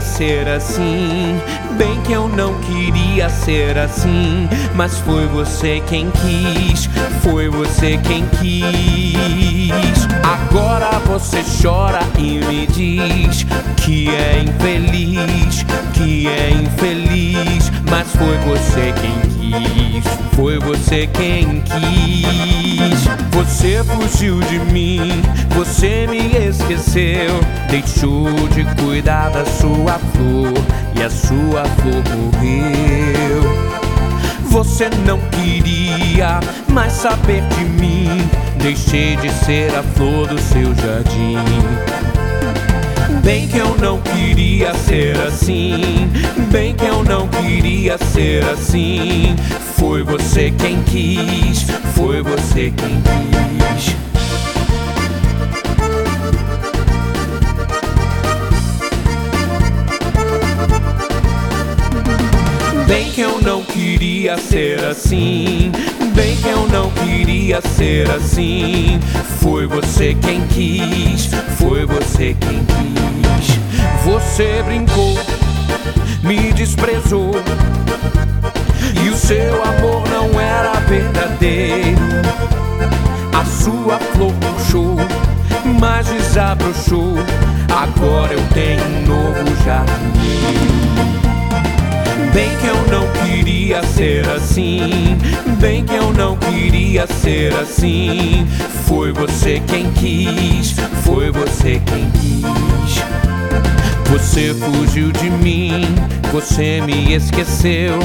ser 0.00 0.48
assim. 0.48 1.40
Bem 1.76 2.00
que 2.02 2.12
eu 2.12 2.28
não 2.28 2.58
queria 2.60 3.28
ser 3.28 3.76
assim. 3.78 4.48
Mas 4.74 4.98
foi 4.98 5.26
você 5.26 5.82
quem 5.86 6.10
quis, 6.10 6.88
foi 7.22 7.48
você 7.48 7.98
quem 7.98 8.24
quis. 8.40 10.06
Agora 10.22 10.77
você 11.28 11.44
chora 11.62 12.00
e 12.18 12.40
me 12.46 12.66
diz 12.66 13.44
que 13.76 14.08
é 14.08 14.40
infeliz, 14.40 15.62
que 15.92 16.26
é 16.26 16.50
infeliz. 16.50 17.70
Mas 17.90 18.08
foi 18.16 18.38
você 18.38 18.94
quem 18.94 19.20
quis, 19.36 20.04
foi 20.34 20.58
você 20.58 21.06
quem 21.06 21.62
quis. 21.62 23.04
Você 23.32 23.84
fugiu 23.84 24.40
de 24.40 24.58
mim, 24.72 25.20
você 25.50 26.06
me 26.06 26.34
esqueceu, 26.48 27.40
deixou 27.68 28.30
de 28.54 28.64
cuidar 28.82 29.28
da 29.28 29.44
sua 29.44 29.98
flor 29.98 30.54
e 30.96 31.02
a 31.02 31.10
sua 31.10 31.64
flor 31.64 32.02
morreu. 32.16 33.68
Você 34.44 34.88
não 35.06 35.18
queria 35.30 36.40
mais 36.70 36.94
saber 36.94 37.42
de 37.48 37.64
mim, 37.64 38.28
deixei 38.58 39.16
de 39.16 39.30
ser 39.44 39.74
a 39.74 39.82
flor 39.82 40.26
do 40.26 40.38
seu 40.38 40.74
jardim. 40.74 41.36
Bem 43.22 43.46
que 43.48 43.58
eu 43.58 43.76
não 43.78 44.00
queria 44.00 44.74
ser 44.74 45.16
assim, 45.20 46.10
bem 46.50 46.74
que 46.74 46.84
eu 46.84 47.04
não 47.04 47.28
queria 47.28 47.96
ser 47.98 48.44
assim. 48.44 49.36
Foi 49.76 50.02
você 50.02 50.50
quem 50.50 50.82
quis, 50.82 51.66
foi 51.94 52.22
você 52.22 52.72
quem 52.76 53.00
quis. 53.02 53.96
Bem 62.86 63.10
que 63.10 63.20
eu 63.20 63.40
não 63.42 63.62
queria 63.62 63.87
ser 64.36 64.84
assim, 64.84 65.72
bem 66.14 66.36
que 66.36 66.48
eu 66.48 66.68
não 66.68 66.90
queria 66.90 67.60
ser 67.62 68.10
assim. 68.10 69.00
Foi 69.40 69.66
você 69.66 70.14
quem 70.20 70.46
quis, 70.48 71.30
foi 71.56 71.86
você 71.86 72.36
quem 72.38 72.64
quis. 72.64 73.58
Você 74.04 74.62
brincou, 74.64 75.18
me 76.22 76.52
desprezou, 76.52 77.30
e 79.02 79.08
o 79.08 79.16
seu 79.16 79.62
amor 79.62 80.02
não 80.10 80.40
era 80.40 80.72
verdadeiro. 80.80 81.98
A 83.32 83.44
sua 83.44 83.98
flor 83.98 84.32
puxou, 84.34 84.96
mas 85.80 86.06
desabrochou. 86.06 87.14
Agora 87.70 88.32
eu 88.32 88.42
tenho 88.52 88.84
um 88.84 89.06
novo 89.06 89.64
jardineiro. 89.64 90.77
Bem 92.32 92.56
que 92.58 92.66
eu 92.66 92.76
não 92.90 93.06
queria 93.24 93.82
ser 93.82 94.28
assim, 94.28 95.16
bem 95.58 95.84
que 95.84 95.94
eu 95.94 96.12
não 96.12 96.36
queria 96.36 97.06
ser 97.06 97.54
assim. 97.54 98.46
Foi 98.86 99.12
você 99.12 99.60
quem 99.66 99.90
quis, 99.92 100.74
foi 101.04 101.30
você 101.30 101.80
quem 101.84 102.10
quis. 102.10 103.02
Você 104.10 104.54
fugiu 104.54 105.12
de 105.12 105.28
mim, 105.28 105.84
você 106.32 106.80
me 106.80 107.14
esqueceu, 107.14 107.98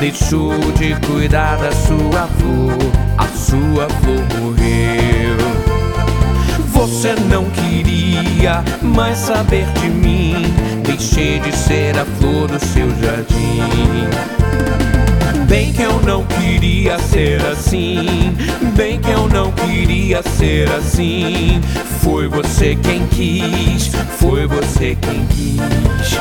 deixou 0.00 0.54
de 0.78 0.94
cuidar 1.06 1.56
da 1.56 1.70
sua 1.70 2.26
flor, 2.38 2.78
a 3.18 3.26
sua 3.26 3.88
flor 4.00 4.40
morreu. 4.40 5.36
Você 6.72 7.14
não 7.28 7.44
queria 7.50 8.64
mais 8.82 9.18
saber 9.18 9.66
de 9.80 9.90
mim, 9.90 10.46
deixei 10.96 11.38
de 11.38 11.56
ser 11.56 11.96
a 11.98 12.04
flor 12.04 12.48
do 12.48 12.58
seu 12.58 12.88
jardim. 13.00 14.08
Bem 15.46 15.72
que 15.72 15.82
eu 15.82 16.00
não 16.02 16.24
queria 16.24 16.98
ser 16.98 17.44
assim, 17.46 18.36
bem 18.76 19.00
que 19.00 19.10
eu 19.10 19.28
não 19.28 19.52
queria 19.52 20.22
ser 20.22 20.70
assim. 20.70 21.60
Foi 22.02 22.28
você 22.28 22.76
quem 22.76 23.06
quis, 23.06 23.90
foi 24.18 24.46
você 24.46 24.96
quem 25.00 25.26
quis. 25.26 26.18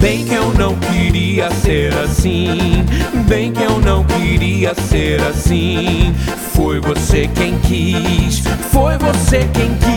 Bem 0.00 0.24
que 0.24 0.34
eu 0.34 0.52
não 0.54 0.74
queria 0.76 1.50
ser 1.50 1.94
assim, 1.98 2.84
bem 3.28 3.52
que 3.52 3.62
eu 3.62 3.78
não 3.80 4.04
queria 4.04 4.74
ser 4.74 5.20
assim. 5.22 6.14
Foi 6.54 6.80
você 6.80 7.28
quem 7.34 7.58
quis, 7.60 8.40
foi 8.70 8.98
você 8.98 9.48
quem 9.52 9.74
quis. 9.76 9.91